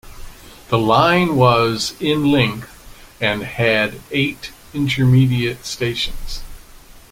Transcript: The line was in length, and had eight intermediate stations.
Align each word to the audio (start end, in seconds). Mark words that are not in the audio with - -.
The 0.69 0.79
line 0.79 1.35
was 1.35 1.93
in 1.99 2.25
length, 2.31 2.71
and 3.21 3.43
had 3.43 4.01
eight 4.09 4.49
intermediate 4.73 5.63
stations. 5.63 6.41